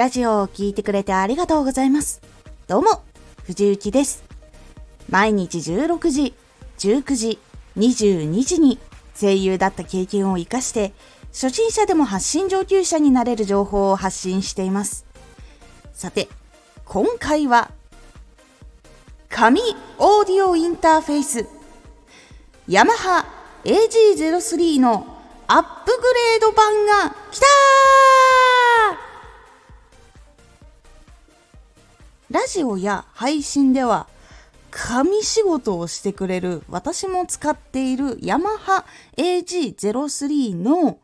[0.00, 2.22] ラジオを聴いてくれてありがとうございます。
[2.66, 3.02] どうも、
[3.44, 4.24] 藤幸です。
[5.10, 6.34] 毎日16時、
[6.78, 7.38] 19時、
[7.76, 8.78] 22時に
[9.14, 10.94] 声優だった経験を活かして、
[11.34, 15.04] 初心者でも発信上級者になれる情報を発信しています。
[15.92, 16.30] さて、
[16.86, 17.70] 今回は、
[19.28, 19.60] 紙
[19.98, 21.46] オーディオインターフェース、
[22.66, 23.26] ヤマハ
[23.64, 25.06] AG03 の
[25.46, 28.29] アップグレード版が来たー
[32.30, 34.06] ラジオや配信では
[34.70, 38.84] 紙仕事をしてくれる私も使っているヤマハ
[39.16, 40.98] AG03 の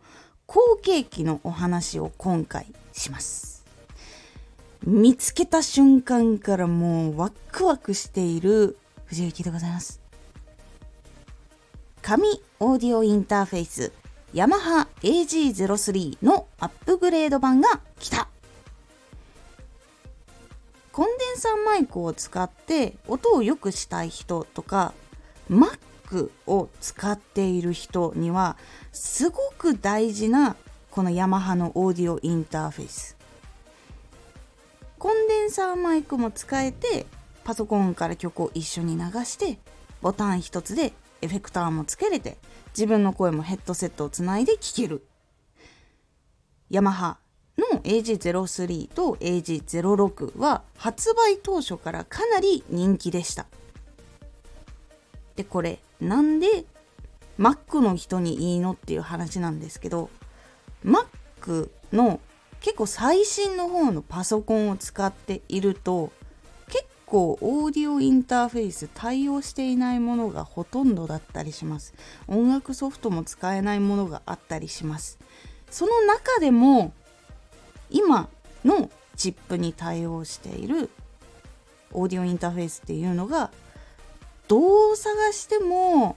[0.47, 3.65] 後継機のお話を今回します。
[4.85, 10.01] 見つけた瞬間からもうワクワクしている藤幸でございます。
[12.03, 13.91] 紙オーディオインターフェース
[14.33, 18.29] ヤマハ AG03 のアップグレード版が来た
[21.37, 24.95] ンデンサーマイクを使って音を良くしたい人とか
[25.51, 28.57] Mac を使っている人には
[28.93, 30.57] すごく大事な
[30.91, 33.17] このヤマハのオーディオインターフェース。
[34.99, 37.05] コンデンサーマイクも使えて
[37.45, 39.59] パソコンから曲を一緒に流して
[40.01, 45.07] ボタン一つでエフェクターもつけれて自分の声もヘッドセットをつないで聴ける。
[46.71, 47.19] ヤマハ
[47.59, 53.47] の AG03 と AG06 は発売当初からかなり人気でした。
[55.37, 56.65] で、これなんで
[57.39, 60.11] Mac の人にいいのっていう話なんですけど
[60.85, 62.21] Mac の
[62.61, 66.11] 結構最新の方のパソコンを使っていると
[66.69, 71.95] 結構オーディオインターフェース対応していないものがほとんどだったりします
[72.27, 75.19] 音楽ソフトも使えないものがあったりします
[75.71, 76.93] その中でも
[77.91, 78.29] 今
[78.65, 80.91] のチップに対応している
[81.93, 83.51] オーディオインターフェースっていうのが
[84.49, 86.17] どう探しても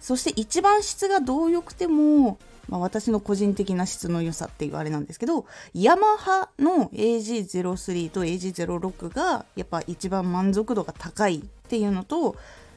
[0.00, 2.38] そして一番質がどう良くても、
[2.68, 12.36] まあ、私の個人的な質の良さっていうあれなんですけどヤマハの AG03 と AG06 がやっぱ一番満足度が高いっていうのと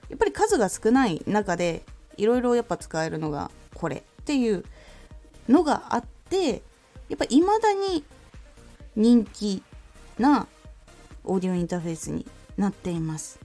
[0.09, 1.83] やっぱり数が少ない中で
[2.15, 4.63] いろいろやっぱ使えるのがこれっていう
[5.49, 6.61] のがあって
[7.09, 8.03] やっぱ未だに
[8.95, 9.63] 人気
[10.17, 10.47] な
[11.23, 12.25] オーディオインターフェースに
[12.57, 13.39] なっています。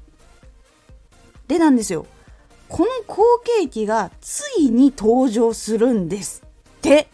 [1.49, 2.07] でなんですよ。
[2.69, 3.23] この後
[3.61, 6.43] 継機がついに登場するんです
[6.79, 7.07] って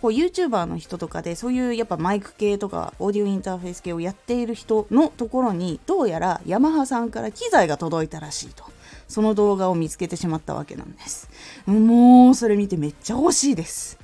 [0.00, 8.64] こう YouTuber の人とかでそういうやっぱマイク系とかオーディオインターフェース系をやっている人のところにどうやらヤマハさんから機材が届いたらしいと
[9.08, 11.28] その動画を見つけてしまったわけなんです
[11.66, 13.98] もうそれ見てめっちゃ欲しいです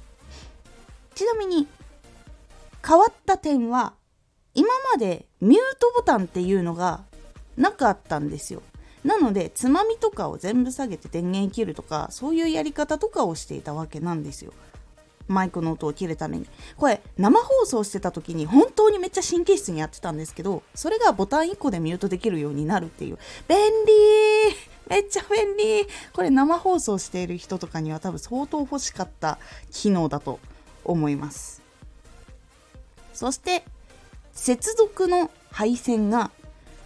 [1.21, 1.67] ちなみに
[2.83, 3.93] 変わった点は
[4.55, 7.03] 今までミュートボタンっていうのが
[7.59, 8.63] なかったんですよ。
[9.05, 14.55] なのでつまみとかを全部下げて電源切るとかそういうやり方とかをしていたわけなんですよ。
[15.29, 16.47] マイクの音を切るために。
[16.79, 23.19] これ生放送してた時に本当にめっちゃ神経質にやってたんですけどそれがボタン1個でミュートできるようになるっていう。
[23.47, 23.93] 便利
[24.89, 29.39] めっちゃ便利これ生放送している人とかには多分相当欲しかった
[29.71, 30.41] 機能だと
[30.85, 31.63] 思います。
[33.13, 33.65] そして
[34.33, 36.31] 接続の配線が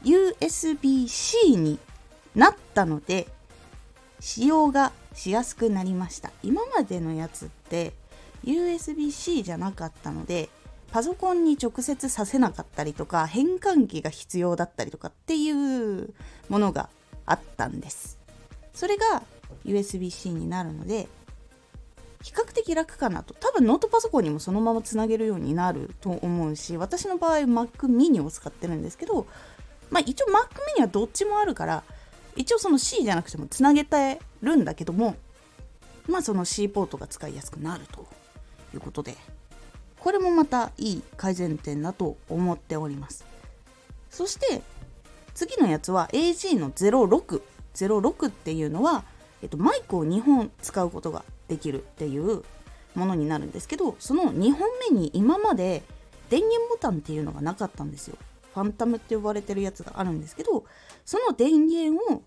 [0.05, 1.79] USB-C に
[2.35, 3.29] なったので
[4.21, 6.31] 使用がしやすくなりました。
[6.43, 7.93] 今までのやつって
[8.45, 10.49] USB-C じゃなかったので
[10.91, 16.15] パソコンに直接させなかったりとか変換器が必要だったりとかっていう
[16.49, 16.89] ものが
[17.27, 18.19] あったんです。
[18.75, 19.23] それが
[19.65, 21.09] USB-C になるので
[22.25, 23.35] 比較的楽かなと。
[23.35, 29.27] 多分ノートパソコンにもそのままつなげるようになると思うし私の場合 Mac mini を使ってるんですけど
[29.91, 30.49] まあ一応 Mac
[30.79, 31.85] mini はどっちもあるから
[32.35, 35.17] 一応その C じゃなくてもつなげてるんだけども
[36.09, 38.07] まあその C ポートが使いやすくなると
[38.73, 39.17] いうことで
[40.01, 43.25] これもまたいい改善点だと思っております。
[44.11, 44.63] そして
[45.35, 47.43] 次のやつは AG の0606
[47.75, 49.05] 06っていうのは、
[49.43, 52.43] えっと、マイクを2本使うことができるっていう
[52.95, 55.83] ものになるんですけどその2本目に今まで
[56.31, 58.17] 電源ボタンっていうのがなかったんですよ。
[58.55, 60.65] ファンタムって呼ばれてるやつがあるんですけど
[61.05, 62.23] その電源を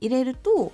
[0.00, 0.72] 入れると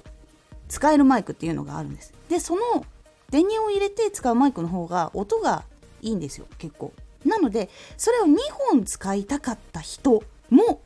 [0.69, 2.13] 使えるマイクっていうのがあるんです。
[2.29, 2.85] でその
[3.31, 5.65] 電源を入れて使うマイクの方が音が
[6.03, 6.93] いいんですよ結構。
[7.25, 8.37] なのでそれを2
[8.71, 10.83] 本使いたかった人も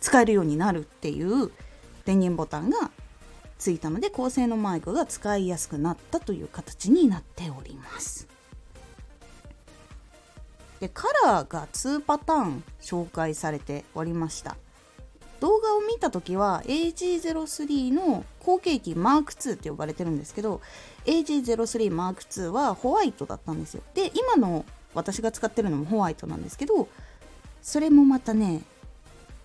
[0.00, 1.50] 使えるようになるっていう
[2.04, 2.90] 電源ボタンが
[3.58, 8.28] ついたので高性能マイクが使いやすくなったという形になっております。
[10.80, 14.56] でカラーが2パターン紹介されておりました。
[15.40, 20.62] 動画を見た時は AG03 の後継機 Mark2 って呼ばれてるんですけど
[21.04, 23.82] AG03 Mark2 はホワイトだったんですよ。
[23.94, 24.64] で今の
[24.94, 26.88] 私が使ってるのもホワイトなんですけど
[27.62, 28.62] それもまたね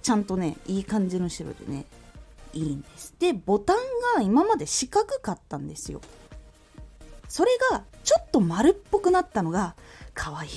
[0.02, 1.86] ちゃんとねいい感じの白でね
[2.54, 3.16] いいんです。
[3.20, 3.78] でボタン
[4.16, 6.02] が今まで四角かったんですよ。
[7.28, 9.76] それがちょっと丸っぽくなったのが
[10.14, 10.52] 可愛い。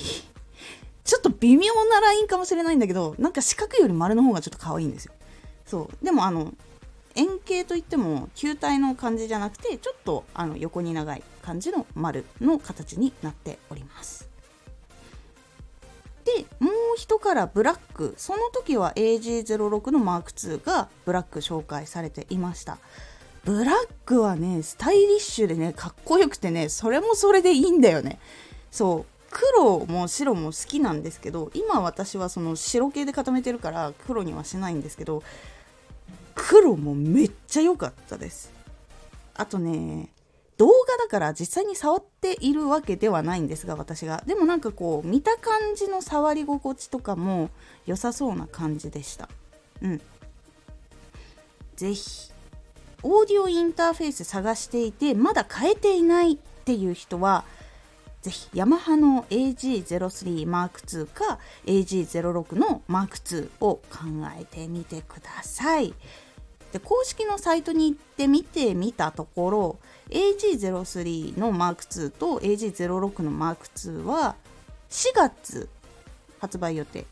[1.04, 5.12] ちょっと微妙なラインかもしれないんだけどなんか四角より丸の方がちょっと可愛いんですよ。
[5.66, 6.04] そう。
[6.04, 6.54] でもあの
[7.14, 14.33] 円形といっても球体の感じじゃなくてちょっとあの横に長い感じの丸の形になっております。
[16.24, 22.78] でもう一からブラックその時は AG06 の M2 がブラック紹介されていました。
[23.44, 23.74] ブラッ
[24.06, 28.18] クはねスタイリッシュでねかっこよくてねそれもそれでいいんだよね。
[28.70, 35.22] そう黒も白も好きなんですけど今私はその白系で固めてるから黒にはしないんですけど
[36.34, 38.50] 黒もめっちゃ良かったです。
[39.34, 40.08] あとね
[40.56, 44.22] 動画だから実際に触っているわけではないんですが私が。
[44.26, 47.50] でもなんかこう見た感じの触り心地とかも
[47.86, 49.28] 良さそうな感じでした。
[49.82, 50.00] うん。
[51.76, 52.32] 是非
[53.02, 57.44] オーディオインターフェース探していてまだ変えていないっていう人は
[58.22, 63.82] ぜひヤマハの AG03 M2 か AG06 の M2 を考
[64.40, 65.92] えてみてください。
[66.74, 69.78] で公式のサイトに行って見てみたところ
[70.10, 74.34] AG03 の M2 と AG06 の M2 は
[74.90, 75.68] 4月
[76.40, 77.06] 発売予定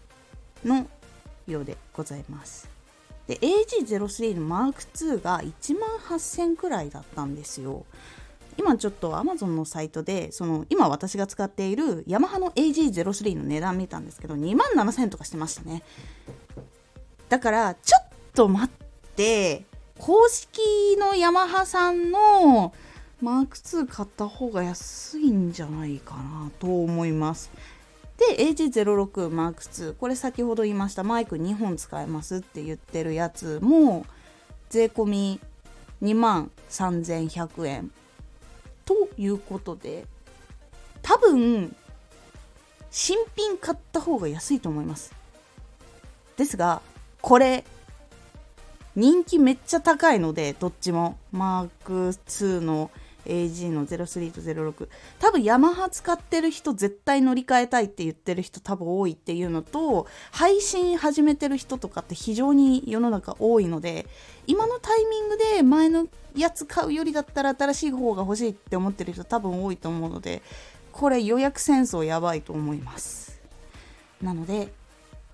[0.65, 0.85] の
[1.47, 2.69] ようでございます。
[3.29, 7.87] で AG03 の M2 が1万8000くらいだったんですよ。
[8.59, 15.83] 今ちょっと Amazon のサイトでその今私が使っているヤマハの AG03 の値段見たんですけど2万7000とかしてましたね
[17.31, 18.82] だからちょっと待って
[19.99, 22.73] 公式のヤマハさんの
[23.21, 27.51] マーク2買った方が安いんじゃないかなと思います。
[28.37, 31.05] で AG06 マーク2これ先ほど言いました。
[31.05, 34.07] マイク2本使えますって言ってるやつも
[34.71, 35.41] 税込み
[36.03, 37.93] 2万3100円。
[38.85, 40.07] ということで
[41.03, 41.77] 多分
[42.91, 45.15] 新品買った方が安いと思います。
[46.37, 46.83] ですが
[47.21, 47.65] これ
[48.95, 51.17] 人気めっちゃ高いのでどっちも。
[51.31, 52.91] マーク2の
[53.27, 54.89] AG の03と06
[55.21, 64.07] 多分ヤマハ使ってる人絶対乗り換えたいって言ってる人多分多いっていうのと配信始めてる人とかって非常に世の中多いので
[64.47, 70.43] 今のタイミングで前のやつ買うよりだったら新しい方が欲しいって思ってる人多分多いと思うので
[70.91, 73.41] これ予約戦争やばいと思います。
[74.21, 74.73] なので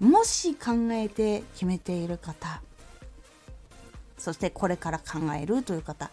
[0.01, 2.63] もし考えて決めている方
[4.19, 6.11] そしてこれから考えるという方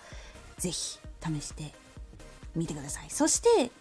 [0.57, 1.73] 是非試して
[2.55, 3.09] みてください。
[3.09, 3.71] そして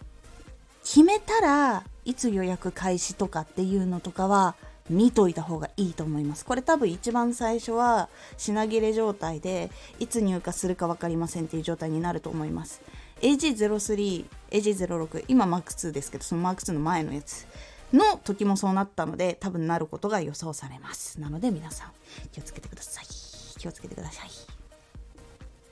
[0.83, 4.55] 決めたらいつ予約開始とかっていうのとかは
[4.89, 6.45] 見といた方がいいと思います。
[6.45, 8.07] これ多分一番最初は
[8.37, 12.81] 品切れ状態でいつ入荷するか分かりませんっていう状態になると思います。
[13.21, 17.47] AG03、AG06 今 MAX2 ですけどその MAX2 の前のやつ
[17.93, 21.19] の時もそうなったので多分なることが予想されます。
[21.19, 21.91] なので皆さん
[22.31, 23.24] 気をつけてください。
[23.57, 24.29] 気をつけてください。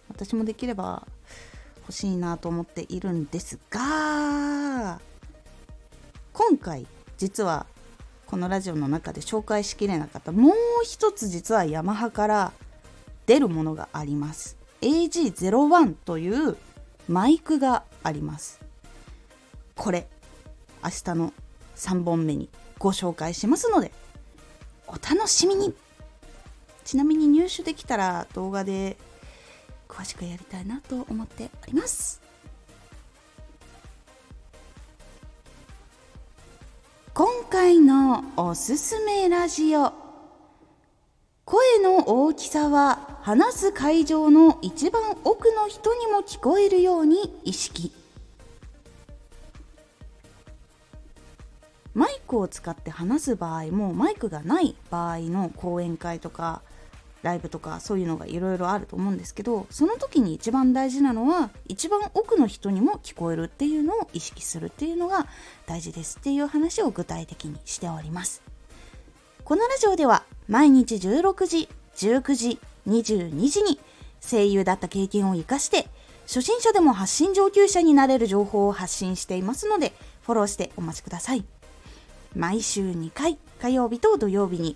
[0.10, 1.08] 私もできれば
[1.82, 5.00] 欲しいなと思っているんですが
[6.32, 6.86] 今回
[7.18, 7.66] 実は
[8.26, 12.52] このラジオの中で紹介しきれなかったもう一つ実はヤマハから
[13.26, 14.58] 出るものがあります。
[14.82, 16.58] AG01 という
[17.08, 18.60] マイクがあります。
[19.76, 20.08] これ
[20.84, 21.34] 明日の
[21.76, 22.50] 3本目に
[22.80, 23.92] ご紹介しますので
[24.88, 25.74] お楽しみに。
[26.84, 28.98] ちなみに入手できたら動画で
[29.88, 32.22] 詳しくやりたいなと思っております。
[37.14, 39.94] 今回のおすすめラジオ。
[41.46, 47.92] 声の大きさは話す会場の一番奥の人にも聞こえるように意識。
[51.94, 56.64] マイクを使って話す場合もマイクがない場合の講演会とか
[57.24, 65.26] ライブとかそういうのがいろいろあると思うんですけどその時に一番大事なのは一番奥の人にも聞こえるっていうのを意識するっていうのが
[65.66, 68.44] 大事ですっていう話を具体的にしております。
[69.46, 73.80] このラジオでは毎日16時19時22時に
[74.22, 75.88] 声優だった経験を生かして
[76.28, 81.44] 初心者でも発信上級者になれる情報を発信していますのでフォローしてお待ちください。
[82.36, 84.76] 毎週2回火曜日と土曜日に